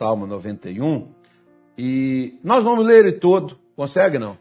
[0.00, 1.08] Salmo 91,
[1.76, 3.58] e nós vamos ler ele todo.
[3.76, 4.38] Consegue não?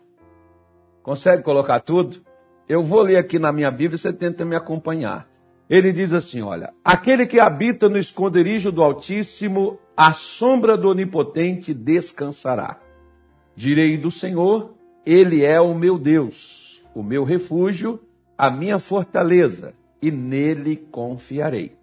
[1.03, 2.21] Consegue colocar tudo?
[2.65, 5.27] Eu vou ler aqui na minha Bíblia, você tenta me acompanhar.
[5.69, 11.73] Ele diz assim: Olha, aquele que habita no esconderijo do Altíssimo, a sombra do Onipotente
[11.73, 12.79] descansará.
[13.53, 14.73] Direi do Senhor,
[15.05, 17.99] Ele é o meu Deus, o meu refúgio,
[18.37, 21.78] a minha fortaleza, e nele confiarei.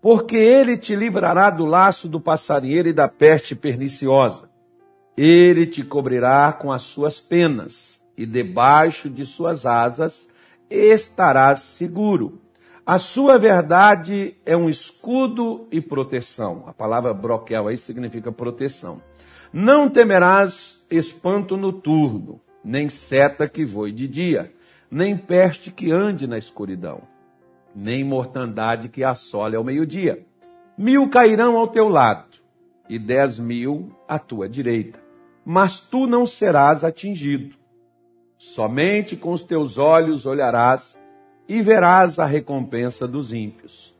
[0.00, 4.48] Porque ele te livrará do laço do passarinheiro e da peste perniciosa.
[5.16, 10.28] Ele te cobrirá com as suas penas, e debaixo de suas asas
[10.70, 12.40] estarás seguro
[12.88, 16.62] a sua verdade é um escudo e proteção.
[16.68, 19.02] A palavra broquel aí significa proteção.
[19.52, 24.52] Não temerás espanto noturno, nem seta que voe de dia,
[24.88, 27.02] nem peste que ande na escuridão,
[27.76, 30.24] nem mortandade que assole ao meio-dia.
[30.78, 32.24] Mil cairão ao teu lado
[32.88, 34.98] e dez mil à tua direita,
[35.44, 37.54] mas tu não serás atingido.
[38.38, 40.98] Somente com os teus olhos olharás
[41.46, 43.94] e verás a recompensa dos ímpios.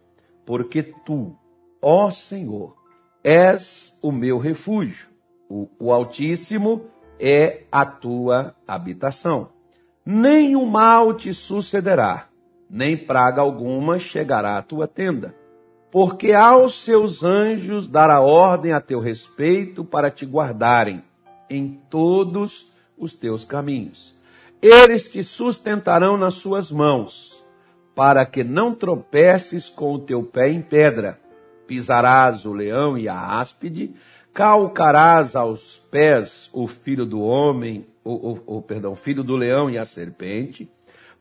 [0.47, 1.37] Porque tu,
[1.83, 2.75] ó Senhor,
[3.23, 5.09] és o meu refúgio,
[5.51, 6.87] o, o Altíssimo
[7.19, 9.51] é a tua habitação.
[10.07, 12.29] O mal te sucederá,
[12.77, 15.35] nem praga alguma chegará à tua tenda.
[15.91, 21.03] Porque aos seus anjos dará ordem a teu respeito para te guardarem
[21.49, 24.15] em todos os teus caminhos.
[24.61, 27.43] Eles te sustentarão nas suas mãos
[27.95, 31.19] para que não tropeces com o teu pé em pedra.
[31.67, 33.95] Pisarás o leão e a áspide,
[34.35, 39.79] calcarás aos pés o filho do homem, o, o, o perdão, filho do leão e
[39.79, 40.71] a serpente,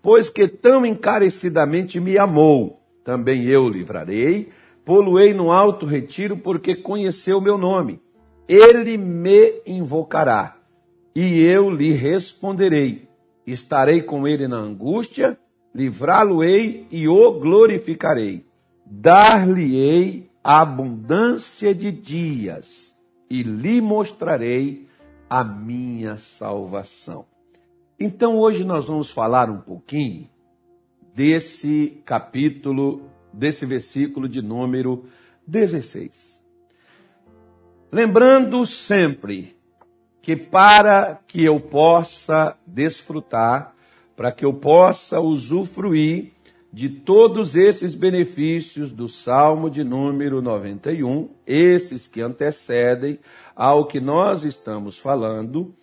[0.06, 4.50] pois que tão encarecidamente me amou, também eu livrarei,
[4.86, 8.00] poluei no alto retiro, porque conheceu meu nome.
[8.48, 10.58] Ele me invocará,
[11.16, 13.10] e eu lhe responderei.
[13.48, 15.40] Estarei com ele na angústia,
[15.74, 18.46] livrá-lo-ei e o glorificarei.
[18.86, 22.96] Dar-lhe-ei abundância de dias
[23.28, 24.88] e lhe mostrarei
[25.28, 27.26] a minha salvação.
[28.00, 30.30] Então hoje nós vamos falar um pouquinho
[31.14, 35.06] desse capítulo, desse versículo de número
[35.48, 36.44] 16.
[37.92, 39.56] Lembrando sempre
[40.22, 43.76] que para que eu possa desfrutar
[44.16, 46.32] para que eu possa usufruir
[46.72, 53.20] de todos esses benefícios do Salmo de número 91, esses que antecedem
[53.56, 55.74] ao que nós estamos falando,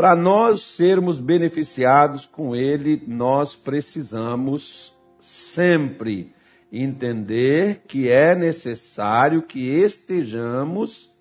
[0.00, 6.34] para nós sermos beneficiados com ele, nós precisamos sempre
[6.72, 11.14] entender que é necessário que estejamos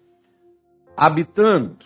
[0.96, 1.86] habitando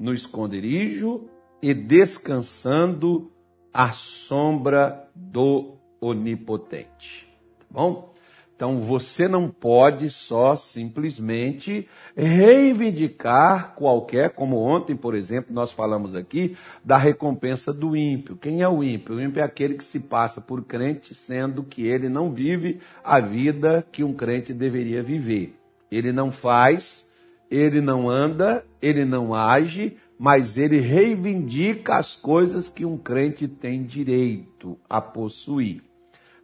[0.00, 1.28] no esconderijo
[1.60, 3.30] e descansando
[3.70, 7.28] a sombra do onipotente.
[7.58, 8.13] Tá bom?
[8.56, 16.56] Então você não pode só simplesmente reivindicar qualquer, como ontem, por exemplo, nós falamos aqui
[16.84, 18.36] da recompensa do ímpio.
[18.36, 19.16] Quem é o ímpio?
[19.16, 23.18] O ímpio é aquele que se passa por crente, sendo que ele não vive a
[23.18, 25.56] vida que um crente deveria viver.
[25.90, 27.10] Ele não faz,
[27.50, 33.82] ele não anda, ele não age, mas ele reivindica as coisas que um crente tem
[33.82, 35.82] direito a possuir.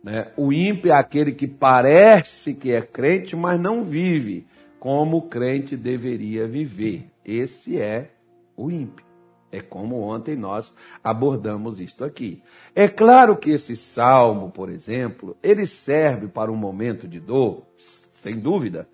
[0.03, 0.33] Né?
[0.37, 4.47] O ímpio é aquele que parece que é crente, mas não vive
[4.78, 7.05] como o crente deveria viver.
[7.25, 8.11] Esse é
[8.56, 9.05] o ímpio.
[9.53, 12.43] É como ontem nós abordamos isto aqui.
[12.75, 18.38] É claro que esse salmo, por exemplo, ele serve para um momento de dor, sem
[18.38, 18.88] dúvida,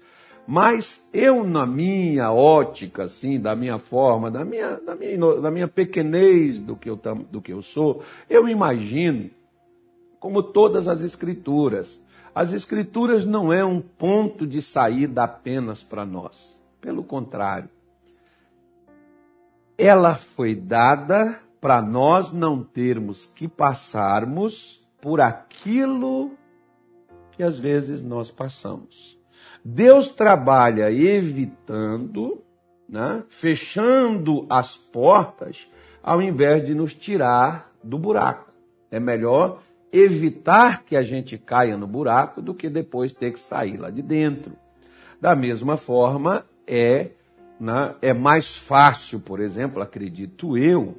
[0.47, 5.69] mas eu, na minha ótica, assim, da minha forma, da minha, da minha, da minha
[5.69, 6.97] pequenez do que, eu,
[7.31, 9.29] do que eu sou, eu imagino,
[10.27, 12.03] como todas as escrituras,
[12.35, 16.61] as escrituras não é um ponto de saída apenas para nós.
[16.81, 17.71] Pelo contrário,
[19.79, 26.33] ela foi dada para nós não termos que passarmos por aquilo
[27.31, 29.17] que às vezes nós passamos.
[29.65, 32.43] Deus trabalha evitando,
[32.89, 35.71] né, fechando as portas,
[36.03, 38.51] ao invés de nos tirar do buraco.
[38.91, 39.61] É melhor
[39.99, 44.03] evitar que a gente caia no buraco do que depois ter que sair lá de
[44.03, 44.53] dentro.
[45.21, 47.11] Da mesma forma, é,
[47.59, 50.99] né, é mais fácil, por exemplo, acredito eu,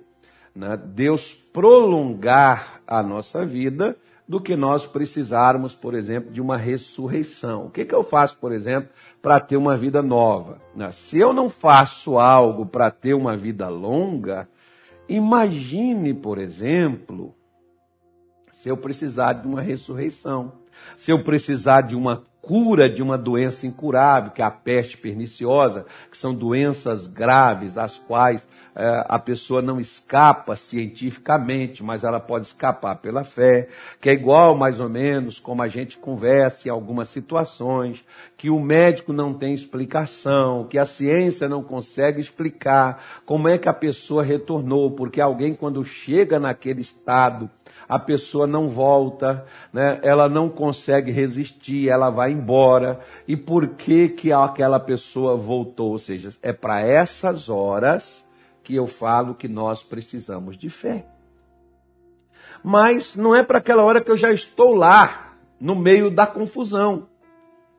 [0.55, 3.95] né, Deus prolongar a nossa vida
[4.27, 7.67] do que nós precisarmos, por exemplo, de uma ressurreição.
[7.67, 8.89] O que, que eu faço, por exemplo,
[9.21, 10.59] para ter uma vida nova?
[10.75, 10.91] Né?
[10.91, 14.49] Se eu não faço algo para ter uma vida longa,
[15.07, 17.33] imagine, por exemplo,
[18.67, 20.51] se eu precisar de uma ressurreição,
[20.97, 25.85] se eu precisar de uma cura de uma doença incurável, que é a peste perniciosa,
[26.11, 32.45] que são doenças graves, as quais é, a pessoa não escapa cientificamente, mas ela pode
[32.45, 33.69] escapar pela fé,
[34.01, 38.05] que é igual mais ou menos como a gente conversa em algumas situações,
[38.37, 43.67] que o médico não tem explicação, que a ciência não consegue explicar como é que
[43.67, 47.49] a pessoa retornou, porque alguém quando chega naquele estado
[47.87, 49.99] a pessoa não volta, né?
[50.03, 52.99] ela não consegue resistir, ela vai embora.
[53.27, 55.91] E por que, que aquela pessoa voltou?
[55.91, 58.25] Ou seja, é para essas horas
[58.61, 61.05] que eu falo que nós precisamos de fé.
[62.61, 67.07] Mas não é para aquela hora que eu já estou lá, no meio da confusão.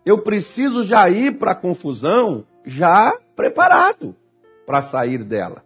[0.09, 4.17] Eu preciso já ir para a confusão já preparado
[4.65, 5.63] para sair dela.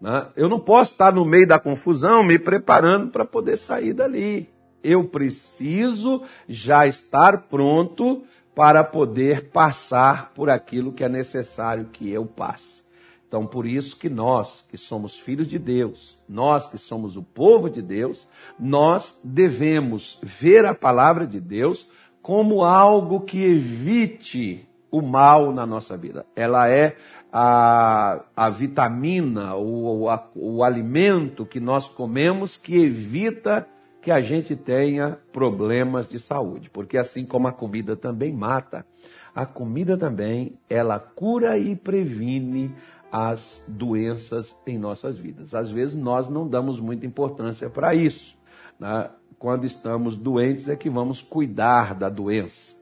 [0.00, 0.28] Né?
[0.36, 4.48] Eu não posso estar no meio da confusão me preparando para poder sair dali.
[4.80, 8.22] Eu preciso já estar pronto
[8.54, 12.84] para poder passar por aquilo que é necessário que eu passe.
[13.26, 17.68] Então, por isso que nós, que somos filhos de Deus, nós que somos o povo
[17.68, 21.88] de Deus, nós devemos ver a palavra de Deus
[22.30, 26.24] como algo que evite o mal na nossa vida.
[26.36, 26.96] Ela é
[27.32, 33.66] a, a vitamina, o, a, o alimento que nós comemos que evita
[34.00, 36.70] que a gente tenha problemas de saúde.
[36.70, 38.86] Porque assim como a comida também mata,
[39.34, 42.72] a comida também, ela cura e previne
[43.10, 45.52] as doenças em nossas vidas.
[45.52, 48.38] Às vezes nós não damos muita importância para isso.
[48.78, 49.10] Né?
[49.40, 52.76] Quando estamos doentes é que vamos cuidar da doença.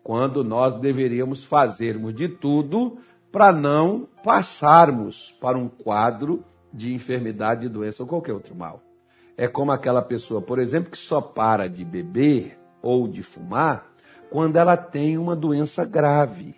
[0.00, 2.98] Quando nós deveríamos fazermos de tudo
[3.32, 8.80] para não passarmos para um quadro de enfermidade, de doença ou qualquer outro mal.
[9.36, 13.92] É como aquela pessoa, por exemplo, que só para de beber ou de fumar
[14.30, 16.54] quando ela tem uma doença grave.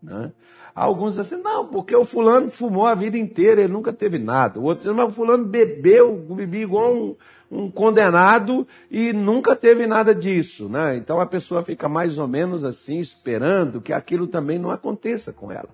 [0.00, 0.32] Né?
[0.74, 4.60] Alguns dizem assim, não, porque o fulano fumou a vida inteira, ele nunca teve nada.
[4.60, 7.16] O outro diz, mas o fulano bebeu, bebeu igual um,
[7.50, 10.68] um, condenado e nunca teve nada disso.
[10.68, 10.96] Né?
[10.96, 15.50] Então a pessoa fica mais ou menos assim, esperando que aquilo também não aconteça com
[15.50, 15.68] ela.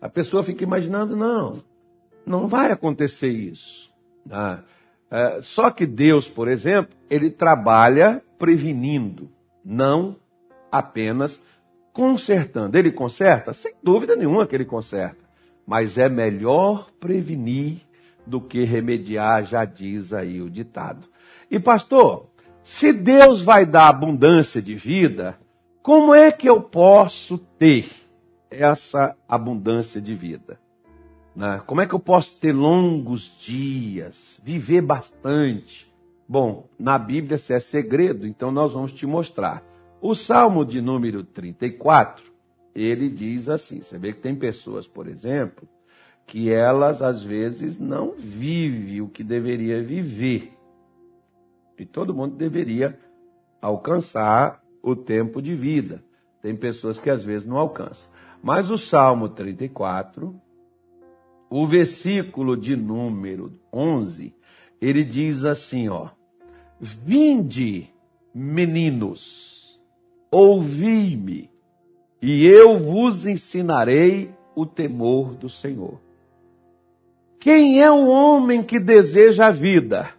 [0.00, 1.62] A pessoa fica imaginando, não,
[2.24, 3.90] não vai acontecer isso.
[4.24, 4.62] Né?
[5.10, 9.30] É, só que Deus, por exemplo, ele trabalha prevenindo,
[9.64, 10.16] não
[10.70, 11.42] apenas
[11.96, 12.76] consertando.
[12.76, 13.54] Ele conserta?
[13.54, 15.24] Sem dúvida nenhuma que ele conserta.
[15.66, 17.78] Mas é melhor prevenir
[18.26, 21.06] do que remediar, já diz aí o ditado.
[21.50, 22.26] E pastor,
[22.62, 25.38] se Deus vai dar abundância de vida,
[25.82, 27.88] como é que eu posso ter?
[28.50, 30.58] essa abundância de vida?
[31.34, 31.60] Né?
[31.66, 35.92] Como é que eu posso ter longos dias, viver bastante?
[36.28, 39.62] Bom, na Bíblia se é segredo, então nós vamos te mostrar.
[40.00, 42.24] O Salmo de número 34,
[42.74, 45.66] ele diz assim: você vê que tem pessoas, por exemplo,
[46.26, 50.52] que elas às vezes não vivem o que deveria viver.
[51.78, 52.98] E todo mundo deveria
[53.60, 56.02] alcançar o tempo de vida.
[56.42, 58.10] Tem pessoas que às vezes não alcançam.
[58.42, 60.38] Mas o Salmo 34,
[61.48, 64.34] o versículo de número 11,
[64.80, 66.10] ele diz assim, ó:
[66.78, 67.88] Vinde,
[68.34, 69.55] meninos,
[70.30, 71.50] ouvi-me,
[72.20, 76.00] e eu vos ensinarei o temor do Senhor.
[77.38, 80.10] Quem é o homem que deseja a vida,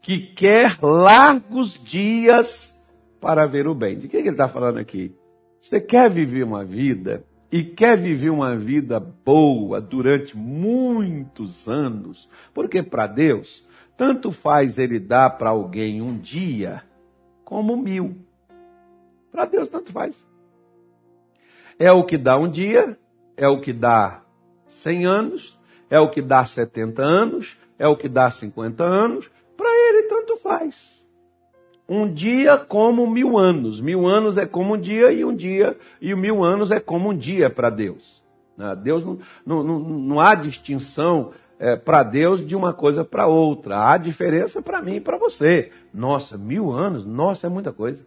[0.00, 2.74] que quer largos dias
[3.20, 3.98] para ver o bem?
[3.98, 5.14] De que ele está falando aqui?
[5.60, 12.82] Você quer viver uma vida e quer viver uma vida boa durante muitos anos, porque
[12.82, 16.82] para Deus, tanto faz ele dar para alguém um dia
[17.44, 18.16] como mil.
[19.30, 20.16] Para Deus, tanto faz.
[21.78, 22.98] É o que dá um dia,
[23.36, 24.22] é o que dá
[24.66, 25.58] cem anos,
[25.88, 29.30] é o que dá setenta anos, é o que dá cinquenta anos.
[29.56, 30.98] Para ele, tanto faz
[31.88, 33.80] um dia como mil anos.
[33.80, 37.16] Mil anos é como um dia e um dia, e mil anos é como um
[37.16, 38.22] dia para Deus.
[38.56, 38.76] Né?
[38.76, 43.90] Deus não, não, não, não há distinção é, para Deus de uma coisa para outra.
[43.90, 45.70] Há diferença para mim e para você.
[45.94, 47.06] Nossa, mil anos?
[47.06, 48.06] Nossa, é muita coisa.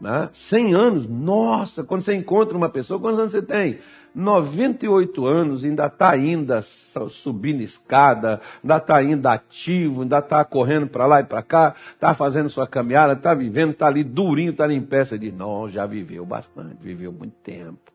[0.00, 0.28] Né?
[0.32, 3.78] 100 anos, nossa, quando você encontra uma pessoa, quantos anos você tem?
[4.14, 11.06] 98 anos, ainda está ainda subindo escada, ainda está ainda ativo, ainda está correndo para
[11.06, 14.76] lá e para cá, está fazendo sua caminhada, está vivendo, está ali durinho, está ali
[14.76, 15.04] em pé.
[15.04, 17.92] Você diz, não, já viveu bastante, viveu muito tempo.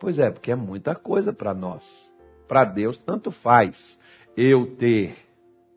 [0.00, 2.10] Pois é, porque é muita coisa para nós.
[2.48, 3.96] Para Deus, tanto faz
[4.36, 5.14] eu ter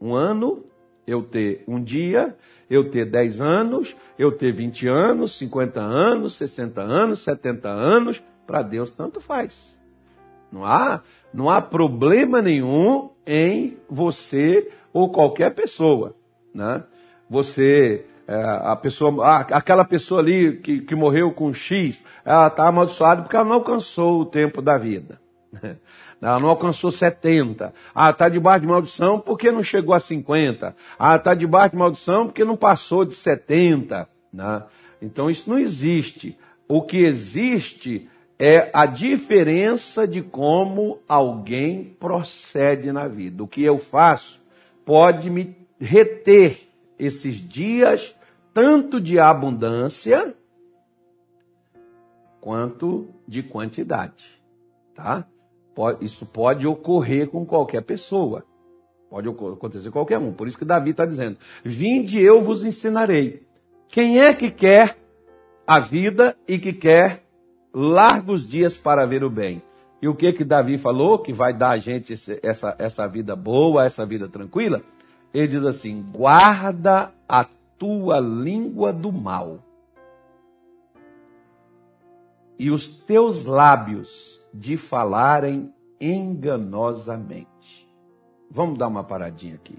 [0.01, 0.63] um ano,
[1.05, 2.35] eu ter um dia,
[2.69, 8.61] eu ter 10 anos, eu ter 20 anos, 50 anos, 60 anos, 70 anos, para
[8.61, 9.79] Deus tanto faz.
[10.51, 11.01] Não há,
[11.33, 16.15] não há problema nenhum em você ou qualquer pessoa,
[16.53, 16.83] né?
[17.29, 23.23] Você, é, a pessoa, aquela pessoa ali que, que morreu com X, ela está amaldiçoada
[23.23, 25.19] porque ela não alcançou o tempo da vida.
[26.23, 27.73] Ela não alcançou 70.
[27.93, 30.73] Ah, está debaixo de maldição porque não chegou a 50.
[30.97, 34.07] Ah, está debaixo de maldição porque não passou de 70.
[34.31, 34.63] Né?
[35.01, 36.37] Então isso não existe.
[36.65, 43.43] O que existe é a diferença de como alguém procede na vida.
[43.43, 44.41] O que eu faço
[44.85, 48.15] pode me reter esses dias,
[48.53, 50.33] tanto de abundância
[52.39, 54.25] quanto de quantidade.
[54.95, 55.25] Tá?
[56.01, 58.45] Isso pode ocorrer com qualquer pessoa.
[59.09, 60.33] Pode acontecer com qualquer um.
[60.33, 63.45] Por isso que Davi está dizendo: Vinde, eu vos ensinarei.
[63.87, 64.97] Quem é que quer
[65.65, 67.23] a vida e que quer
[67.73, 69.61] largos dias para ver o bem.
[70.01, 72.13] E o que que Davi falou que vai dar a gente
[72.43, 74.81] essa, essa vida boa, essa vida tranquila?
[75.33, 77.45] Ele diz assim: guarda a
[77.77, 79.59] tua língua do mal
[82.59, 87.89] e os teus lábios de falarem enganosamente.
[88.49, 89.77] Vamos dar uma paradinha aqui.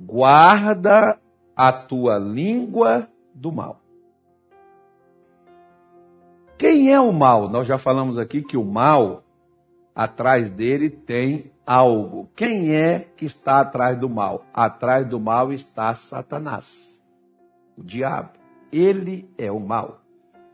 [0.00, 1.18] Guarda
[1.56, 3.80] a tua língua do mal.
[6.58, 7.48] Quem é o mal?
[7.48, 9.24] Nós já falamos aqui que o mal,
[9.94, 12.28] atrás dele tem algo.
[12.36, 14.44] Quem é que está atrás do mal?
[14.54, 17.00] Atrás do mal está Satanás,
[17.76, 18.30] o diabo.
[18.72, 20.00] Ele é o mal.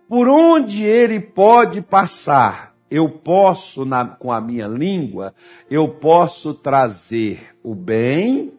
[0.08, 5.34] Por onde ele pode passar, eu posso, na, com a minha língua,
[5.70, 8.52] eu posso trazer o bem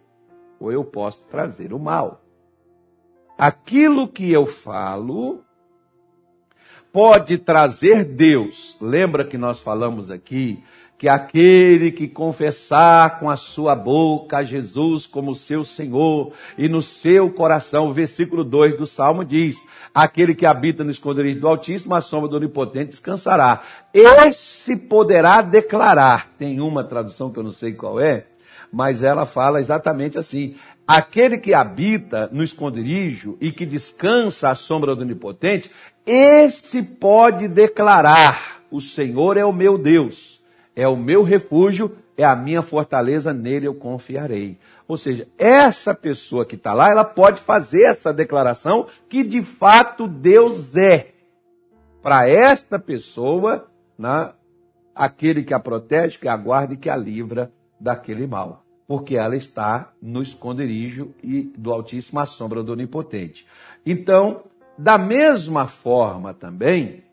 [0.60, 2.22] ou eu posso trazer o mal.
[3.38, 5.44] Aquilo que eu falo
[6.92, 8.76] pode trazer Deus.
[8.82, 10.64] Lembra que nós falamos aqui
[11.00, 17.32] que aquele que confessar com a sua boca Jesus como seu Senhor e no seu
[17.32, 19.66] coração, o versículo 2 do Salmo diz:
[19.96, 23.62] aquele que habita no esconderijo do Altíssimo, a sombra do Onipotente descansará.
[23.94, 26.32] Esse poderá declarar.
[26.38, 28.26] Tem uma tradução que eu não sei qual é,
[28.70, 30.56] mas ela fala exatamente assim:
[30.90, 35.70] aquele que habita no esconderijo e que descansa à sombra do Onipotente,
[36.04, 40.44] esse pode declarar: O Senhor é o meu Deus,
[40.76, 44.58] é o meu refúgio, é a minha fortaleza, nele eu confiarei.
[44.88, 50.08] Ou seja, essa pessoa que está lá, ela pode fazer essa declaração que de fato
[50.08, 51.12] Deus é.
[52.02, 54.32] Para esta pessoa, né,
[54.96, 58.66] aquele que a protege, que a guarda e que a livra daquele mal.
[58.90, 63.46] Porque ela está no esconderijo e do Altíssimo à sombra do Onipotente.
[63.86, 64.42] Então,
[64.76, 67.04] da mesma forma também,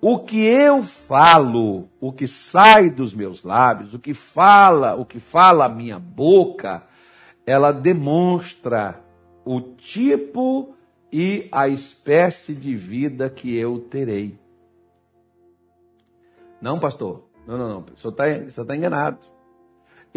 [0.00, 5.20] o que eu falo, o que sai dos meus lábios, o que fala, o que
[5.20, 6.82] fala a minha boca,
[7.44, 8.98] ela demonstra
[9.44, 10.74] o tipo
[11.12, 14.38] e a espécie de vida que eu terei.
[16.58, 17.24] Não, pastor.
[17.46, 17.84] Não, não, não.
[17.94, 19.18] Você está tá enganado.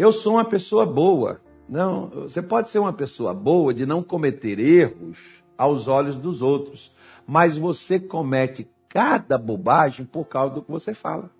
[0.02, 1.40] Eu sou uma pessoa boa.
[1.68, 6.92] Não, você pode ser uma pessoa boa de não cometer erros, aos olhos dos outros.
[7.24, 11.30] Mas você comete cada bobagem por causa do que você fala.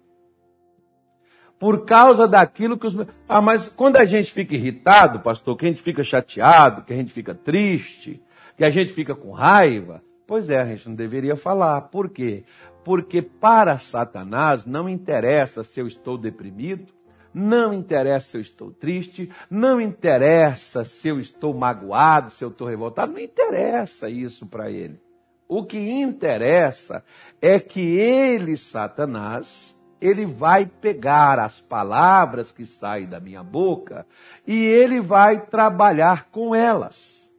[1.59, 2.97] Por causa daquilo que os.
[3.29, 6.97] Ah, mas quando a gente fica irritado, pastor, que a gente fica chateado, que a
[6.97, 8.23] gente fica triste,
[8.57, 11.81] que a gente fica com raiva, pois é, a gente não deveria falar.
[11.81, 12.45] Por quê?
[12.85, 16.93] Porque para Satanás não interessa se eu estou deprimido,
[17.35, 22.67] não interessa se eu estou triste, não interessa se eu estou magoado, se eu estou
[22.67, 25.01] revoltado, não interessa isso para ele.
[25.49, 27.05] O que interessa
[27.41, 34.07] é que ele, Satanás, ele vai pegar as palavras que saem da minha boca
[34.47, 37.31] e ele vai trabalhar com elas.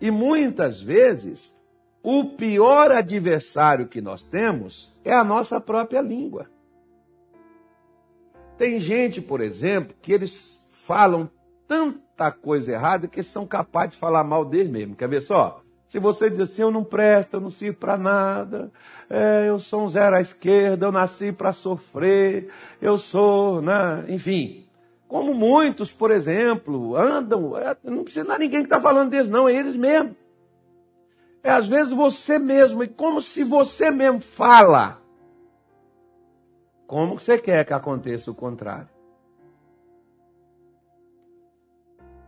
[0.00, 1.56] E muitas vezes,
[2.02, 6.48] o pior adversário que nós temos é a nossa própria língua.
[8.58, 11.30] Tem gente, por exemplo, que eles falam
[11.68, 14.96] tanta coisa errada que são capazes de falar mal deles mesmo.
[14.96, 15.60] Quer ver só?
[15.88, 18.72] Se você diz assim, eu não presto, eu não sirvo para nada,
[19.08, 22.48] é, eu sou um zero à esquerda, eu nasci para sofrer,
[22.82, 24.66] eu sou, né, enfim.
[25.06, 29.48] Como muitos, por exemplo, andam, é, não precisa é ninguém que está falando deles, não,
[29.48, 30.16] é eles mesmos.
[31.42, 35.00] É às vezes você mesmo, e como se você mesmo fala,
[36.86, 38.88] como você quer que aconteça o contrário?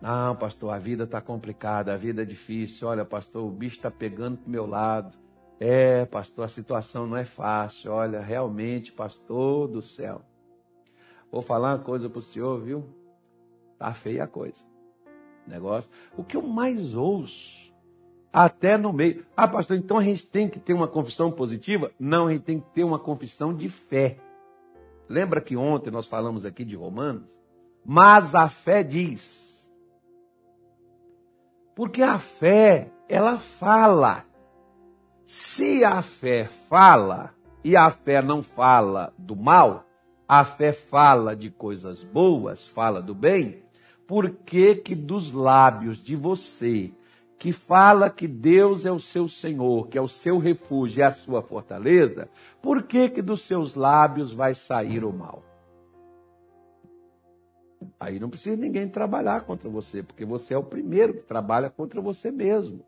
[0.00, 2.86] Não, pastor, a vida está complicada, a vida é difícil.
[2.86, 5.16] Olha, pastor, o bicho está pegando para meu lado.
[5.58, 7.92] É, pastor, a situação não é fácil.
[7.92, 10.22] Olha, realmente, pastor do céu.
[11.32, 12.84] Vou falar uma coisa para o senhor, viu?
[13.76, 14.62] Tá feia a coisa.
[15.46, 15.90] Negócio.
[16.16, 17.72] O que eu mais ouço,
[18.32, 19.26] até no meio.
[19.36, 21.90] Ah, pastor, então a gente tem que ter uma confissão positiva?
[21.98, 24.16] Não, a gente tem que ter uma confissão de fé.
[25.08, 27.36] Lembra que ontem nós falamos aqui de Romanos?
[27.84, 29.48] Mas a fé diz
[31.78, 34.24] porque a fé, ela fala.
[35.24, 39.86] Se a fé fala e a fé não fala do mal,
[40.26, 43.62] a fé fala de coisas boas, fala do bem,
[44.08, 46.92] por que que dos lábios de você,
[47.38, 51.12] que fala que Deus é o seu Senhor, que é o seu refúgio e a
[51.12, 52.28] sua fortaleza,
[52.60, 55.44] por que que dos seus lábios vai sair o mal?
[58.00, 62.00] Aí não precisa ninguém trabalhar contra você, porque você é o primeiro que trabalha contra
[62.00, 62.84] você mesmo.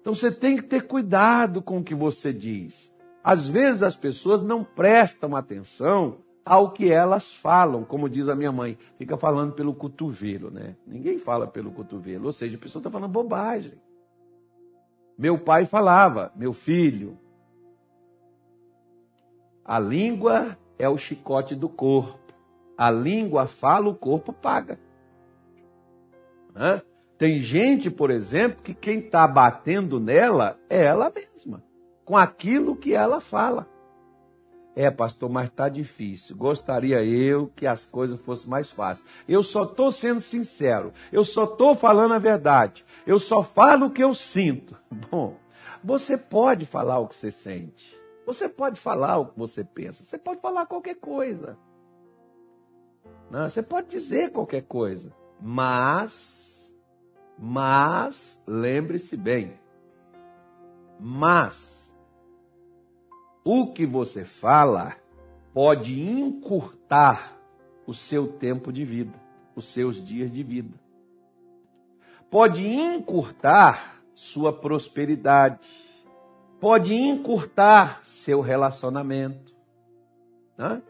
[0.00, 2.92] Então você tem que ter cuidado com o que você diz.
[3.22, 8.52] Às vezes as pessoas não prestam atenção ao que elas falam, como diz a minha
[8.52, 10.76] mãe, fica falando pelo cotovelo, né?
[10.86, 13.72] Ninguém fala pelo cotovelo, ou seja, a pessoa está falando bobagem.
[15.18, 17.18] Meu pai falava, meu filho,
[19.64, 22.32] a língua é o chicote do corpo.
[22.78, 24.78] A língua fala, o corpo paga.
[26.54, 26.80] Né?
[27.18, 31.64] Tem gente, por exemplo, que quem está batendo nela é ela mesma,
[32.04, 33.66] com aquilo que ela fala.
[34.76, 36.36] É, pastor, mas está difícil.
[36.36, 39.08] Gostaria eu que as coisas fossem mais fáceis.
[39.26, 40.92] Eu só estou sendo sincero.
[41.10, 42.84] Eu só estou falando a verdade.
[43.06, 44.76] Eu só falo o que eu sinto.
[45.10, 45.38] Bom,
[45.82, 47.98] você pode falar o que você sente.
[48.26, 50.04] Você pode falar o que você pensa.
[50.04, 51.56] Você pode falar qualquer coisa.
[53.30, 56.72] Não, você pode dizer qualquer coisa, mas,
[57.38, 59.58] mas, lembre-se bem,
[61.00, 61.75] mas,
[63.48, 64.96] o que você fala
[65.54, 67.38] pode encurtar
[67.86, 69.14] o seu tempo de vida,
[69.54, 70.74] os seus dias de vida.
[72.28, 75.64] Pode encurtar sua prosperidade.
[76.58, 79.54] Pode encurtar seu relacionamento.
[80.58, 80.82] Né?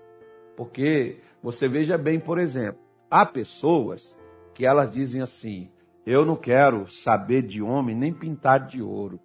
[0.56, 4.18] Porque você veja bem, por exemplo, há pessoas
[4.54, 5.70] que elas dizem assim:
[6.06, 9.20] eu não quero saber de homem nem pintar de ouro.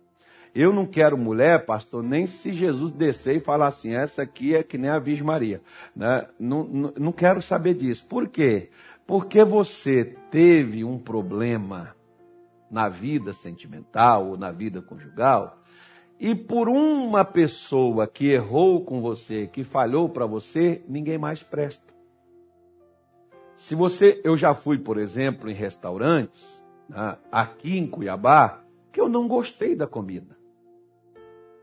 [0.53, 4.61] Eu não quero mulher, pastor, nem se Jesus descer e falar assim, essa aqui é
[4.61, 5.61] que nem a Virgem Maria.
[5.95, 6.27] Né?
[6.37, 8.05] Não, não, não quero saber disso.
[8.07, 8.69] Por quê?
[9.07, 11.95] Porque você teve um problema
[12.69, 15.61] na vida sentimental ou na vida conjugal,
[16.19, 21.91] e por uma pessoa que errou com você, que falhou para você, ninguém mais presta.
[23.55, 28.61] Se você, eu já fui, por exemplo, em restaurantes, né, aqui em Cuiabá,
[28.91, 30.37] que eu não gostei da comida.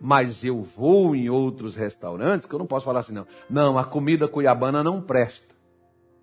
[0.01, 3.27] Mas eu vou em outros restaurantes que eu não posso falar assim, não.
[3.49, 5.55] Não, a comida cuiabana não presta.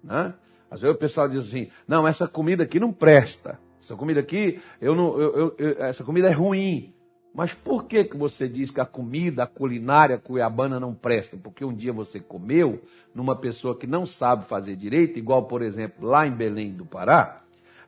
[0.04, 0.34] Né?
[0.70, 3.60] Às vezes o pessoal diz assim, não, essa comida aqui não presta.
[3.82, 6.94] Essa comida aqui, eu não, eu, eu, essa comida é ruim.
[7.36, 11.36] Mas por que, que você diz que a comida, a culinária cuiabana não presta?
[11.36, 12.82] Porque um dia você comeu
[13.14, 17.42] numa pessoa que não sabe fazer direito, igual, por exemplo, lá em Belém do Pará,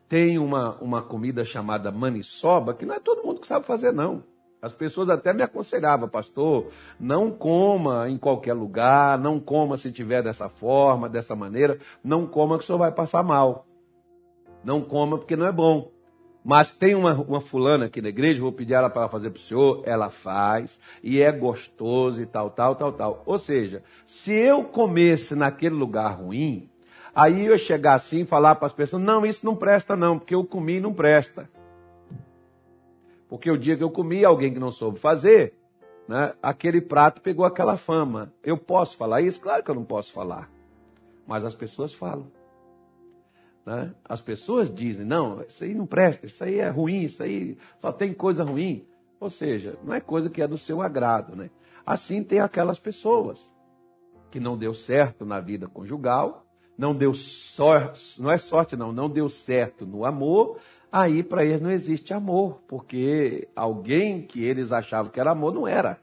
[0.09, 4.21] tem uma, uma comida chamada maniçoba, que não é todo mundo que sabe fazer, não.
[4.67, 6.67] As pessoas até me aconselhavam, pastor,
[6.99, 12.57] não coma em qualquer lugar, não coma se tiver dessa forma, dessa maneira, não coma
[12.57, 13.65] que o senhor vai passar mal.
[14.65, 15.89] Não coma porque não é bom.
[16.43, 19.41] Mas tem uma, uma fulana aqui na igreja, vou pedir ela para fazer para o
[19.41, 23.23] senhor, ela faz, e é gostoso e tal, tal, tal, tal.
[23.25, 26.69] Ou seja, se eu comesse naquele lugar ruim,
[27.15, 30.35] aí eu chegar assim e falar para as pessoas, não, isso não presta não, porque
[30.35, 31.49] eu comi e não presta.
[33.29, 35.53] Porque o dia que eu comi, alguém que não soube fazer,
[36.07, 38.33] né, aquele prato pegou aquela fama.
[38.43, 39.41] Eu posso falar isso?
[39.41, 40.49] Claro que eu não posso falar.
[41.25, 42.31] Mas as pessoas falam.
[43.65, 43.93] Né?
[44.05, 47.91] As pessoas dizem, não, isso aí não presta, isso aí é ruim, isso aí só
[47.91, 48.87] tem coisa ruim.
[49.19, 51.35] Ou seja, não é coisa que é do seu agrado.
[51.35, 51.49] Né?
[51.85, 53.53] Assim tem aquelas pessoas
[54.31, 56.45] que não deu certo na vida conjugal,
[56.77, 60.59] não deu sorte, não é sorte não, não deu certo no amor,
[60.91, 65.67] aí para eles não existe amor, porque alguém que eles achavam que era amor não
[65.67, 65.99] era.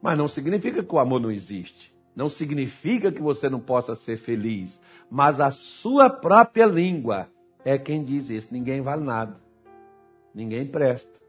[0.00, 1.94] Mas não significa que o amor não existe.
[2.14, 4.80] Não significa que você não possa ser feliz.
[5.10, 7.28] Mas a sua própria língua
[7.64, 8.48] é quem diz isso.
[8.52, 9.40] Ninguém vale nada.
[10.34, 11.20] Ninguém presta.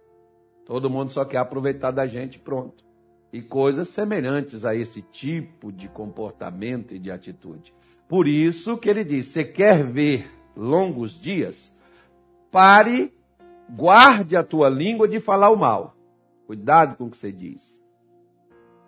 [0.65, 2.83] Todo mundo só quer aproveitar da gente pronto.
[3.31, 7.73] E coisas semelhantes a esse tipo de comportamento e de atitude.
[8.07, 11.74] Por isso que ele diz: você quer ver longos dias?
[12.55, 13.11] Pare,
[13.69, 15.93] guarde a tua língua de falar o mal.
[16.47, 17.77] Cuidado com o que você diz.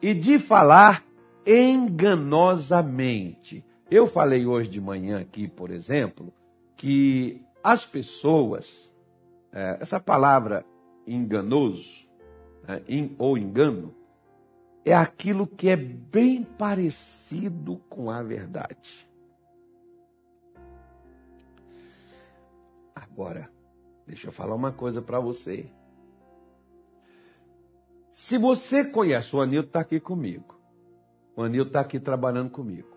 [0.02, 1.04] E de falar
[1.46, 3.66] enganosamente.
[3.92, 6.34] Eu falei hoje de manhã aqui, por exemplo,
[6.78, 8.90] que as pessoas,
[9.52, 10.66] é, essa palavra
[11.06, 12.08] enganoso
[12.70, 12.82] é,
[13.18, 13.94] ou engano,
[14.86, 19.06] é aquilo que é bem parecido com a verdade.
[22.96, 23.57] Agora,
[24.08, 25.70] deixa eu falar uma coisa para você.
[28.10, 30.58] Se você conhece, o Anilton está aqui comigo.
[31.36, 32.88] O Anilton está aqui trabalhando comigo.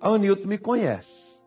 [0.00, 1.38] A Anilton me conhece.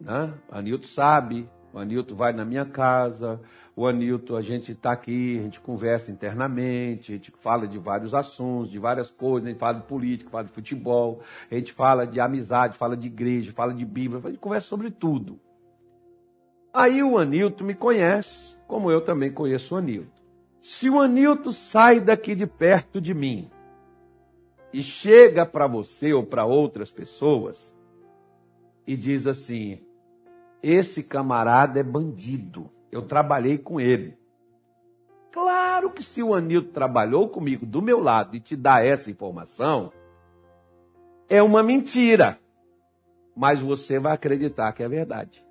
[0.00, 0.34] Né?
[0.50, 3.40] A Anilton sabe, o Anilton vai na minha casa,
[3.76, 8.14] o Anilton, a gente está aqui, a gente conversa internamente, a gente fala de vários
[8.14, 12.06] assuntos, de várias coisas, a gente fala de política, fala de futebol, a gente fala
[12.06, 15.38] de amizade, fala de igreja, fala de Bíblia, a gente conversa sobre tudo.
[16.74, 20.10] Aí o Anilton me conhece, como eu também conheço o Anilton.
[20.60, 23.48] Se o Anilton sai daqui de perto de mim
[24.72, 27.72] e chega para você ou para outras pessoas
[28.84, 29.78] e diz assim:
[30.60, 34.18] esse camarada é bandido, eu trabalhei com ele.
[35.30, 39.92] Claro que se o Anilton trabalhou comigo do meu lado e te dá essa informação,
[41.28, 42.36] é uma mentira.
[43.36, 45.44] Mas você vai acreditar que é verdade.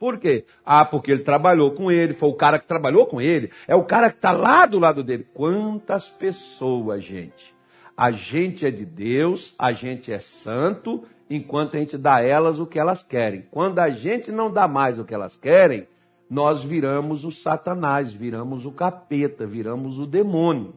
[0.00, 0.46] Por quê?
[0.64, 3.84] Ah, porque ele trabalhou com ele, foi o cara que trabalhou com ele, é o
[3.84, 5.28] cara que está lá do lado dele.
[5.34, 7.54] Quantas pessoas, gente,
[7.94, 12.58] a gente é de Deus, a gente é santo, enquanto a gente dá a elas
[12.58, 13.44] o que elas querem.
[13.50, 15.86] Quando a gente não dá mais o que elas querem,
[16.30, 20.72] nós viramos o Satanás, viramos o capeta, viramos o demônio.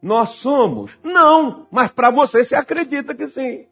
[0.00, 0.96] Nós somos?
[1.02, 3.66] Não, mas para você você acredita que sim.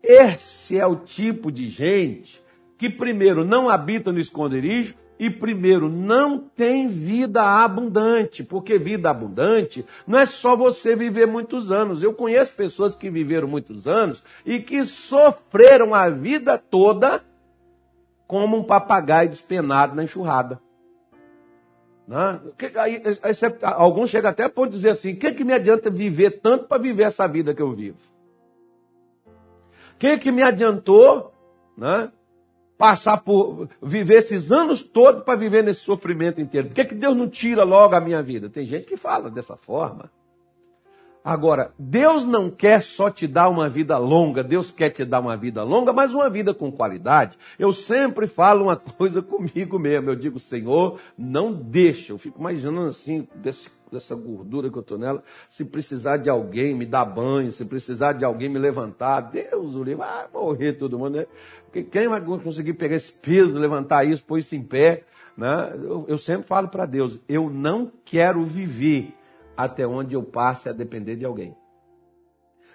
[0.00, 2.41] Esse é o tipo de gente
[2.82, 9.86] que primeiro não habita no esconderijo e primeiro, não tem vida abundante, porque vida abundante
[10.04, 12.02] não é só você viver muitos anos.
[12.02, 17.22] Eu conheço pessoas que viveram muitos anos e que sofreram a vida toda
[18.26, 20.60] como um papagaio despenado na enxurrada.
[22.08, 22.40] Né?
[22.74, 25.88] Aí, aí, alguns chegam até a ponto de dizer assim: o que, que me adianta
[25.88, 27.98] viver tanto para viver essa vida que eu vivo?
[29.94, 31.32] O que, que me adiantou
[31.78, 32.10] né,
[32.76, 36.68] passar por viver esses anos todos para viver nesse sofrimento inteiro?
[36.68, 38.48] Por que, que Deus não tira logo a minha vida?
[38.48, 40.10] Tem gente que fala dessa forma.
[41.24, 45.36] Agora, Deus não quer só te dar uma vida longa, Deus quer te dar uma
[45.36, 47.38] vida longa, mas uma vida com qualidade.
[47.56, 50.10] Eu sempre falo uma coisa comigo mesmo.
[50.10, 52.12] Eu digo, Senhor, não deixa.
[52.12, 55.22] Eu fico imaginando assim, desse, dessa gordura que eu estou nela.
[55.48, 59.84] Se precisar de alguém me dar banho, se precisar de alguém me levantar, Deus o
[59.84, 61.18] livre, vai morrer todo mundo.
[61.18, 61.26] Né?
[61.84, 65.04] Quem vai conseguir pegar esse peso, levantar isso, pôr isso em pé?
[65.36, 65.72] Né?
[65.74, 69.14] Eu, eu sempre falo para Deus, eu não quero viver
[69.64, 71.56] até onde eu passe a depender de alguém.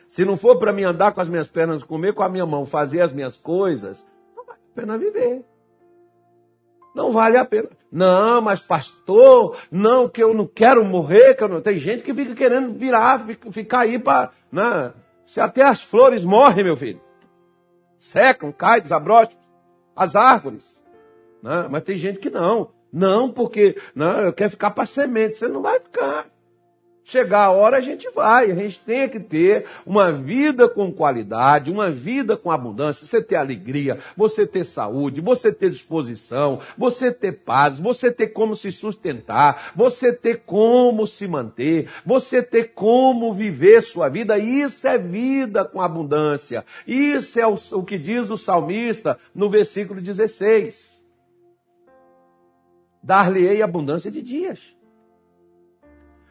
[0.07, 2.65] Se não for para mim andar com as minhas pernas, comer com a minha mão,
[2.65, 5.45] fazer as minhas coisas, não vale a pena viver.
[6.95, 7.69] Não vale a pena.
[7.91, 11.61] Não, mas pastor, não, que eu não quero morrer, que eu não...
[11.61, 14.31] tem gente que fica querendo virar, ficar aí para.
[14.51, 14.93] Né?
[15.25, 17.01] Se até as flores morrem, meu filho.
[17.99, 19.37] Secam, caem, desabrocham.
[19.95, 20.83] As árvores.
[21.43, 21.67] Né?
[21.69, 22.71] Mas tem gente que não.
[22.91, 25.35] Não, porque não, eu quero ficar para semente.
[25.35, 26.27] Você não vai ficar.
[27.09, 31.71] Chegar a hora a gente vai, a gente tem que ter uma vida com qualidade,
[31.71, 37.31] uma vida com abundância, você ter alegria, você ter saúde, você ter disposição, você ter
[37.31, 43.81] paz, você ter como se sustentar, você ter como se manter, você ter como viver
[43.83, 44.37] sua vida.
[44.37, 46.65] Isso é vida com abundância.
[46.85, 51.01] Isso é o, o que diz o salmista no versículo 16.
[53.01, 54.76] Dar-lhe-ei abundância de dias.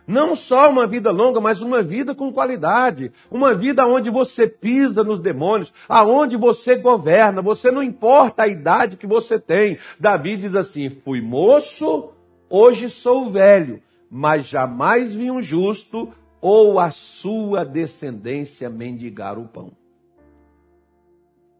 [0.06, 3.10] Não só uma vida longa, mas uma vida com qualidade.
[3.30, 7.42] Uma vida onde você pisa nos demônios, aonde você governa.
[7.42, 9.78] Você não importa a idade que você tem.
[9.98, 12.10] Davi diz assim: fui moço,
[12.48, 19.72] hoje sou velho, mas jamais vi um justo ou a sua descendência mendigar o pão.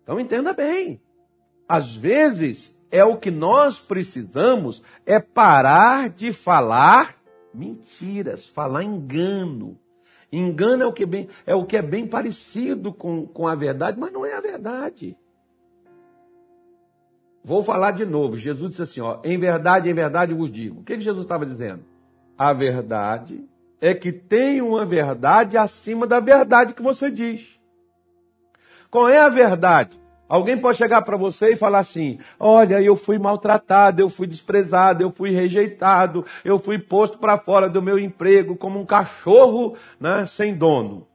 [0.04, 1.00] Então entenda bem.
[1.68, 7.16] Às vezes é o que nós precisamos é parar de falar
[7.56, 9.78] mentiras, falar engano.
[10.30, 13.98] Engano é o que, bem, é, o que é bem parecido com, com a verdade,
[13.98, 15.16] mas não é a verdade.
[17.44, 18.36] Vou falar de novo.
[18.36, 20.80] Jesus disse assim: ó, em verdade, em verdade vos digo.
[20.80, 21.84] O que, que Jesus estava dizendo?
[22.36, 23.48] A verdade
[23.80, 27.46] é que tem uma verdade acima da verdade que você diz.
[28.90, 29.98] Qual é a verdade?
[30.28, 35.02] Alguém pode chegar para você e falar assim: Olha, eu fui maltratado, eu fui desprezado,
[35.02, 40.26] eu fui rejeitado, eu fui posto para fora do meu emprego como um cachorro né,
[40.26, 41.06] sem dono.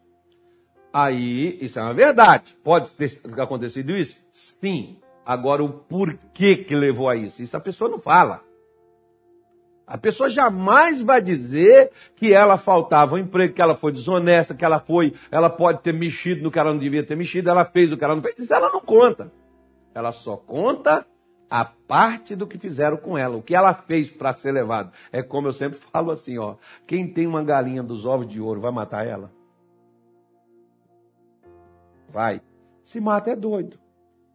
[0.94, 2.56] Aí, isso é uma verdade.
[2.64, 4.18] Pode ter acontecido isso?
[4.32, 4.98] Sim.
[5.26, 7.42] Agora, o porquê que levou a isso?
[7.42, 8.42] Isso a pessoa não fala.
[9.92, 14.64] A pessoa jamais vai dizer que ela faltava um emprego, que ela foi desonesta, que
[14.64, 17.92] ela foi, ela pode ter mexido no que ela não devia ter mexido, ela fez
[17.92, 18.40] o que ela não fez.
[18.40, 19.30] Isso ela não conta.
[19.94, 21.06] Ela só conta
[21.50, 24.94] a parte do que fizeram com ela, o que ela fez para ser levado.
[25.12, 26.56] É como eu sempre falo assim, ó,
[26.88, 29.30] quem tem uma galinha dos ovos de ouro vai matar ela?
[32.08, 32.42] Vai.
[32.82, 33.78] Se mata é doido.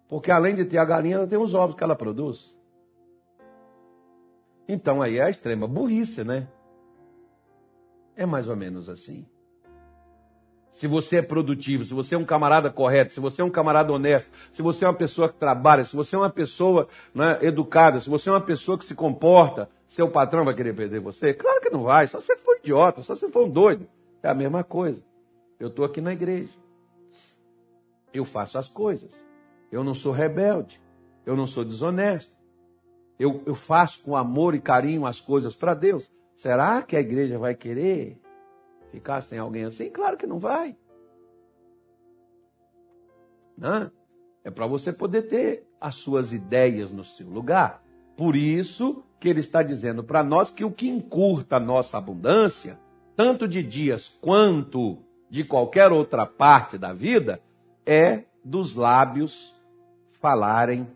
[0.07, 2.55] Porque além de ter a galinha, ela tem os ovos que ela produz.
[4.69, 6.49] Então aí é a extrema burrice, né?
[8.17, 9.27] É mais ou menos assim.
[10.71, 13.93] Se você é produtivo, se você é um camarada correto, se você é um camarada
[13.93, 17.99] honesto, se você é uma pessoa que trabalha, se você é uma pessoa né, educada,
[17.99, 21.33] se você é uma pessoa que se comporta, seu patrão vai querer perder você?
[21.33, 23.89] Claro que não vai, só se você for idiota, só se você for um doido.
[24.23, 25.03] É a mesma coisa.
[25.59, 26.53] Eu estou aqui na igreja.
[28.13, 29.27] Eu faço as coisas.
[29.73, 30.81] Eu não sou rebelde.
[31.25, 32.36] Eu não sou desonesto
[33.19, 37.39] eu, eu faço com amor e carinho as coisas para Deus, será que a igreja
[37.39, 38.21] vai querer
[38.91, 39.91] ficar sem alguém assim?
[39.91, 40.77] Claro que não vai.
[43.57, 43.91] Não?
[44.45, 47.83] É para você poder ter as suas ideias no seu lugar.
[48.17, 52.79] Por isso que ele está dizendo para nós que o que encurta a nossa abundância,
[53.15, 54.99] tanto de dias quanto
[55.29, 57.41] de qualquer outra parte da vida,
[57.85, 59.55] é dos lábios
[60.13, 60.87] falarem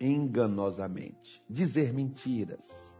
[0.00, 2.94] enganosamente, dizer mentiras,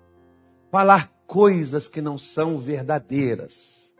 [0.70, 3.92] falar coisas que não são verdadeiras.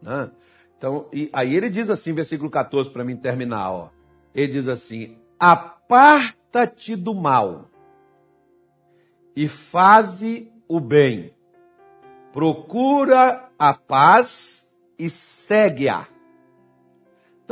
[0.00, 0.30] Né?
[0.76, 3.90] Então, e aí ele diz assim, versículo 14, para mim terminar, ó.
[4.34, 7.68] Ele diz assim: aparta-te do mal
[9.36, 11.34] e faze o bem,
[12.32, 16.11] procura a paz e segue-a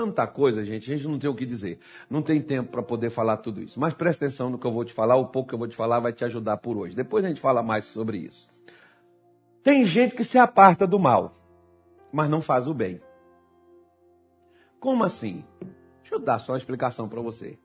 [0.00, 1.78] tanta coisa, gente, a gente não tem o que dizer.
[2.08, 3.78] Não tem tempo para poder falar tudo isso.
[3.78, 5.76] Mas presta atenção no que eu vou te falar, o pouco que eu vou te
[5.76, 6.96] falar vai te ajudar por hoje.
[6.96, 8.48] Depois a gente fala mais sobre isso.
[9.62, 11.34] Tem gente que se aparta do mal,
[12.10, 12.98] mas não faz o bem.
[14.78, 15.44] Como assim?
[16.00, 17.58] Deixa eu dar só uma explicação para você.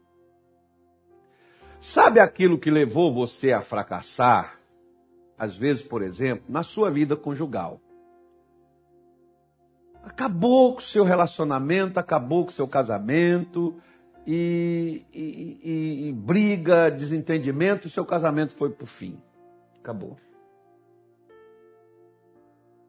[1.79, 4.59] Sabe aquilo que levou você a fracassar?
[5.37, 7.79] Às vezes, por exemplo, na sua vida conjugal.
[10.05, 13.75] Acabou com o seu relacionamento, acabou com o seu casamento,
[14.25, 19.21] e, e, e, e briga, desentendimento, e seu casamento foi para o fim.
[19.79, 20.17] Acabou.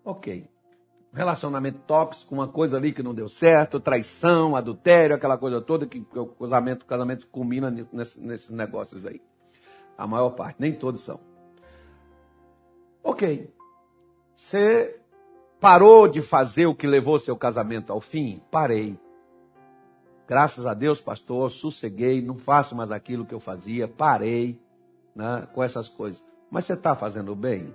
[0.04, 0.48] Ok.
[1.12, 6.06] Relacionamento tóxico, uma coisa ali que não deu certo, traição, adultério, aquela coisa toda que,
[6.14, 9.20] o casamento, o casamento culmina nesse, nesses negócios aí.
[9.96, 11.18] A maior parte, nem todos são.
[13.02, 13.50] Ok.
[14.34, 15.00] Você
[15.60, 18.42] Parou de fazer o que levou seu casamento ao fim?
[18.50, 18.98] Parei.
[20.28, 24.60] Graças a Deus, pastor, sosseguei, não faço mais aquilo que eu fazia, parei
[25.14, 26.22] né, com essas coisas.
[26.50, 27.74] Mas você está fazendo bem?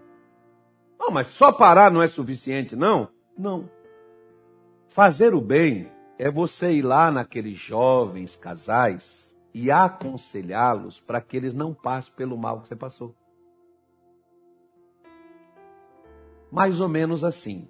[0.99, 3.07] Não, mas só parar não é suficiente, não?
[3.37, 3.69] Não.
[4.89, 5.89] Fazer o bem
[6.19, 12.37] é você ir lá naqueles jovens casais e aconselhá-los para que eles não passem pelo
[12.37, 13.15] mal que você passou.
[16.51, 17.67] Mais ou menos assim.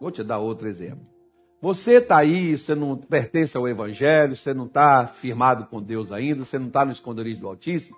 [0.00, 1.06] Vou te dar outro exemplo.
[1.60, 6.44] Você está aí, você não pertence ao Evangelho, você não está firmado com Deus ainda,
[6.44, 7.96] você não está no esconderijo do Altíssimo.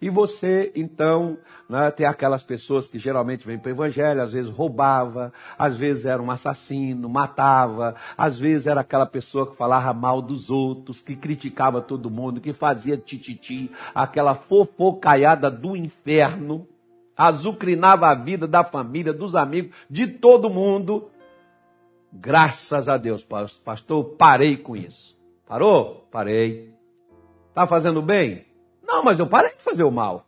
[0.00, 4.50] E você, então, né, tem aquelas pessoas que geralmente vêm para o Evangelho, às vezes
[4.50, 10.20] roubava, às vezes era um assassino, matava, às vezes era aquela pessoa que falava mal
[10.20, 16.66] dos outros, que criticava todo mundo, que fazia tititi, aquela fofocaiada do inferno
[17.16, 21.10] azucrinava a vida da família, dos amigos, de todo mundo.
[22.12, 23.26] Graças a Deus,
[23.64, 25.16] pastor, parei com isso.
[25.46, 26.06] Parou?
[26.10, 26.72] Parei.
[27.48, 28.46] Está fazendo bem?
[28.82, 30.26] Não, mas eu parei de fazer o mal.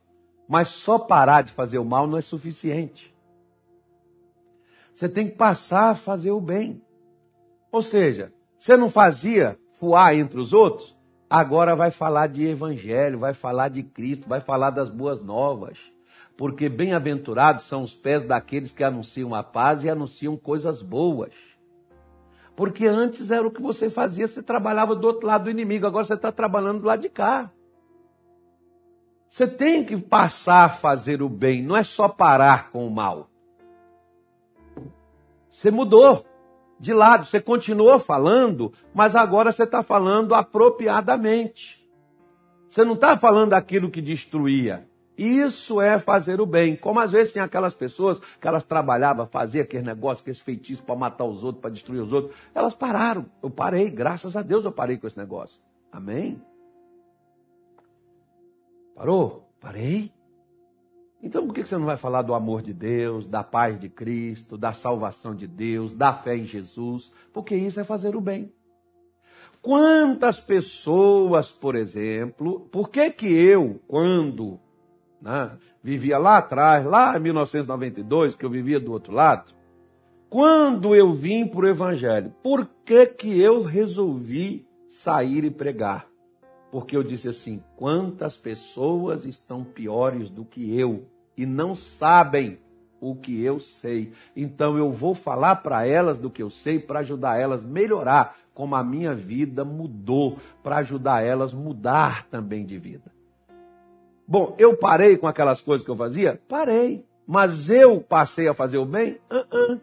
[0.49, 3.15] Mas só parar de fazer o mal não é suficiente.
[4.93, 6.83] Você tem que passar a fazer o bem.
[7.71, 10.97] Ou seja, você não fazia fuar entre os outros?
[11.29, 15.79] agora vai falar de evangelho, vai falar de Cristo, vai falar das boas novas.
[16.37, 21.33] Porque bem-aventurados são os pés daqueles que anunciam a paz e anunciam coisas boas.
[22.55, 26.05] Porque antes era o que você fazia, você trabalhava do outro lado do inimigo, agora
[26.05, 27.51] você está trabalhando do lado de cá.
[29.29, 33.29] Você tem que passar a fazer o bem, não é só parar com o mal.
[35.51, 36.25] Você mudou
[36.79, 41.87] de lado, você continuou falando, mas agora você está falando apropriadamente.
[42.69, 44.89] Você não está falando aquilo que destruía.
[45.17, 46.77] Isso é fazer o bem.
[46.77, 50.95] Como às vezes tinha aquelas pessoas que elas trabalhavam, faziam aquele negócio, aqueles feitiços para
[50.95, 52.35] matar os outros, para destruir os outros.
[52.55, 53.27] Elas pararam.
[53.43, 55.59] Eu parei, graças a Deus eu parei com esse negócio.
[55.91, 56.41] Amém?
[58.95, 59.49] Parou?
[59.59, 60.13] Parei.
[61.23, 64.59] Então por que você não vai falar do amor de Deus, da paz de Cristo,
[64.59, 67.11] da salvação de Deus, da fé em Jesus?
[67.33, 68.53] Porque isso é fazer o bem.
[69.63, 74.61] Quantas pessoas, por exemplo, por que que eu, quando
[75.21, 75.53] né,
[75.83, 79.53] vivia lá atrás, lá em 1992, que eu vivia do outro lado,
[80.29, 86.09] quando eu vim para o Evangelho, por que que eu resolvi sair e pregar?
[86.77, 92.59] porque eu disse assim: quantas pessoas estão piores do que eu e não sabem
[93.01, 94.13] o que eu sei.
[94.37, 98.37] Então eu vou falar para elas do que eu sei para ajudar elas a melhorar
[98.53, 103.16] como a minha vida mudou, para ajudar elas a mudar também de vida.
[104.29, 106.41] Bom, eu parei com aquelas coisas que eu fazia?
[106.49, 107.05] Parei.
[107.27, 109.19] Mas eu passei a fazer o bem?
[109.31, 109.81] Uh -uh.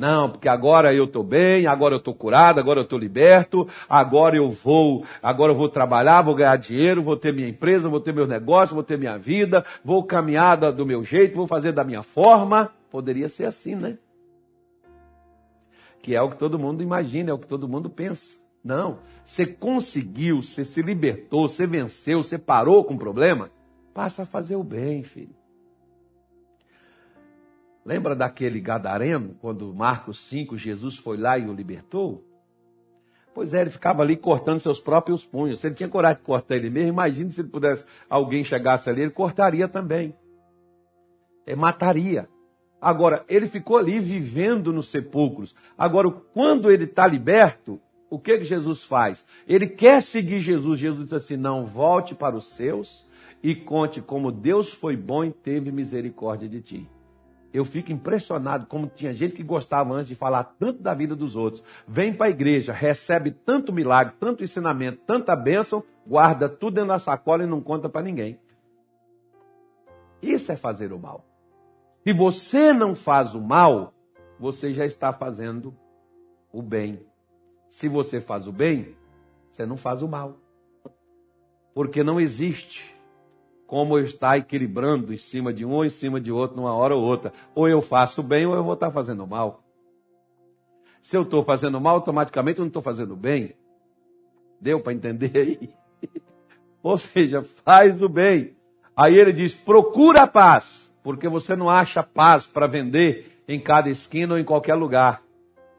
[0.00, 4.34] Não, porque agora eu estou bem, agora eu estou curado, agora eu estou liberto, agora
[4.34, 8.14] eu vou, agora eu vou trabalhar, vou ganhar dinheiro, vou ter minha empresa, vou ter
[8.14, 12.02] meu negócio, vou ter minha vida, vou caminhar do meu jeito, vou fazer da minha
[12.02, 12.72] forma.
[12.90, 13.98] Poderia ser assim, né?
[16.00, 18.40] Que é o que todo mundo imagina, é o que todo mundo pensa.
[18.64, 23.50] Não, você conseguiu, você se libertou, você venceu, você parou com o problema,
[23.94, 25.34] passa a fazer o bem, filho.
[27.84, 32.24] Lembra daquele gadareno, quando Marcos 5, Jesus foi lá e o libertou?
[33.34, 35.60] Pois é, ele ficava ali cortando seus próprios punhos.
[35.60, 39.02] Se ele tinha coragem de cortar ele mesmo, imagine se ele pudesse, alguém chegasse ali,
[39.02, 40.14] ele cortaria também.
[41.46, 42.28] Ele mataria.
[42.80, 45.54] Agora, ele ficou ali vivendo nos sepulcros.
[45.76, 49.24] Agora, quando ele está liberto, o que, que Jesus faz?
[49.46, 50.80] Ele quer seguir Jesus.
[50.80, 53.08] Jesus diz assim: não volte para os seus
[53.42, 56.88] e conte como Deus foi bom e teve misericórdia de ti
[57.52, 61.34] eu fico impressionado como tinha gente que gostava antes de falar tanto da vida dos
[61.34, 61.62] outros.
[61.86, 66.98] Vem para a igreja, recebe tanto milagre, tanto ensinamento, tanta bênção, guarda tudo dentro da
[66.98, 68.38] sacola e não conta para ninguém.
[70.22, 71.24] Isso é fazer o mal.
[72.04, 73.92] Se você não faz o mal,
[74.38, 75.74] você já está fazendo
[76.52, 77.04] o bem.
[77.68, 78.96] Se você faz o bem,
[79.50, 80.38] você não faz o mal.
[81.74, 82.94] Porque não existe
[83.70, 86.96] como eu estar equilibrando em cima de um ou em cima de outro numa hora
[86.96, 87.32] ou outra.
[87.54, 89.62] Ou eu faço bem ou eu vou estar fazendo mal.
[91.00, 93.54] Se eu estou fazendo mal, automaticamente eu não estou fazendo bem.
[94.60, 95.70] Deu para entender aí?
[96.82, 98.56] ou seja, faz o bem.
[98.96, 103.88] Aí ele diz: procura a paz, porque você não acha paz para vender em cada
[103.88, 105.22] esquina ou em qualquer lugar.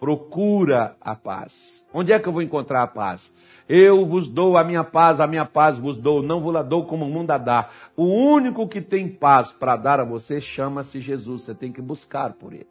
[0.01, 1.85] Procura a paz.
[1.93, 3.31] Onde é que eu vou encontrar a paz?
[3.69, 6.87] Eu vos dou a minha paz, a minha paz vos dou, não vos la dou
[6.87, 7.69] como o mundo a dá.
[7.95, 11.43] O único que tem paz para dar a você chama-se Jesus.
[11.43, 12.67] Você tem que buscar por ele.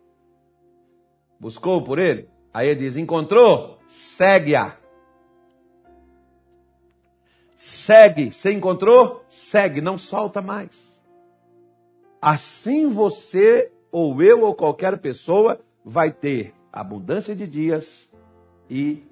[1.39, 2.29] Buscou por ele?
[2.53, 3.79] Aí ele diz: encontrou?
[3.87, 4.75] Segue-a.
[7.55, 8.33] Segue.
[8.33, 9.25] Você encontrou?
[9.29, 9.81] Segue.
[9.81, 11.01] Não solta mais.
[12.21, 18.11] Assim você, ou eu, ou qualquer pessoa, vai ter abundância de dias
[18.69, 19.03] e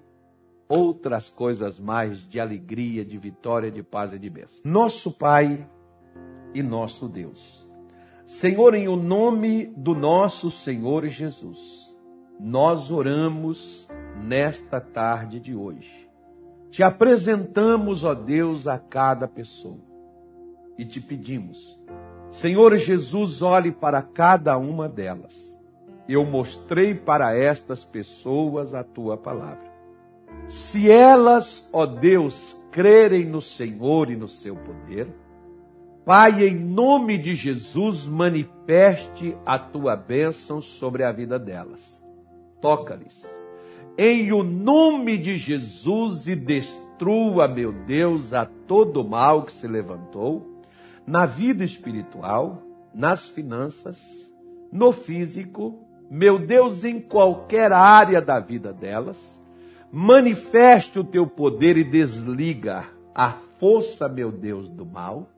[0.68, 4.61] outras coisas mais de alegria, de vitória, de paz e de bênção.
[4.64, 5.68] Nosso Pai
[6.55, 7.66] e nosso Deus.
[8.27, 11.94] Senhor, em o nome do nosso Senhor Jesus,
[12.38, 13.88] nós oramos
[14.23, 16.09] nesta tarde de hoje.
[16.71, 19.88] Te apresentamos, ó Deus, a cada pessoa
[20.79, 21.77] e te pedimos,
[22.31, 25.58] Senhor Jesus, olhe para cada uma delas.
[26.09, 29.68] Eu mostrei para estas pessoas a tua palavra
[30.49, 35.09] se elas, ó Deus, crerem no Senhor e no seu poder,
[36.05, 42.03] Pai, em nome de Jesus, manifeste a tua bênção sobre a vida delas.
[42.62, 43.28] Toca-lhes.
[43.99, 50.62] Em o nome de Jesus e destrua, meu Deus, a todo mal que se levantou
[51.07, 52.62] na vida espiritual,
[52.95, 54.01] nas finanças,
[54.72, 55.78] no físico,
[56.11, 59.38] meu Deus, em qualquer área da vida delas
[59.90, 62.84] manifeste o teu poder e desliga
[63.14, 65.28] a força, meu Deus, do mal,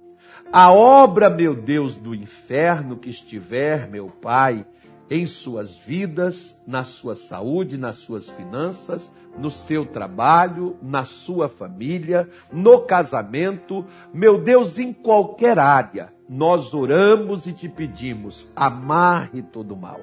[0.52, 4.66] a obra, meu Deus, do inferno que estiver, meu Pai,
[5.08, 12.28] em suas vidas, na sua saúde, nas suas finanças, no seu trabalho, na sua família,
[12.52, 20.00] no casamento, meu Deus, em qualquer área, nós oramos e te pedimos: amarre todo mal,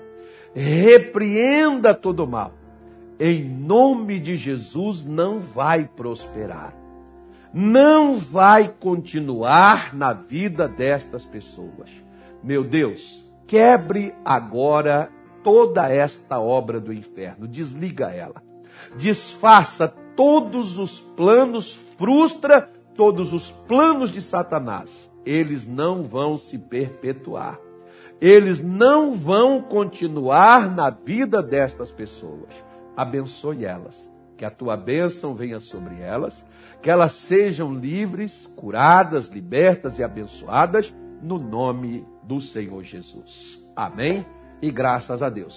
[0.57, 2.53] repreenda todo mal.
[3.19, 6.87] Em nome de Jesus, não vai prosperar
[7.53, 11.89] não vai continuar na vida destas pessoas.
[12.43, 15.11] Meu Deus, quebre agora
[15.43, 18.43] toda esta obra do inferno, desliga ela.
[18.95, 22.61] Desfaça todos os planos, frustra
[22.95, 25.11] todos os planos de Satanás.
[25.25, 27.59] Eles não vão se perpetuar.
[28.19, 32.51] Eles não vão continuar na vida destas pessoas.
[32.95, 36.45] Abençoe elas que a tua bênção venha sobre elas,
[36.81, 43.67] que elas sejam livres, curadas, libertas e abençoadas, no nome do Senhor Jesus.
[43.75, 44.25] Amém?
[44.61, 45.55] E graças a Deus.